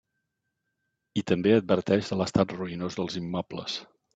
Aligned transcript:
I 1.21 1.25
també 1.33 1.53
adverteix 1.57 2.09
de 2.13 2.17
l'estat 2.23 2.57
ruïnós 2.61 3.01
dels 3.01 3.19
immobles. 3.25 3.79